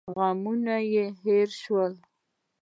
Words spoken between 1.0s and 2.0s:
هېر سول.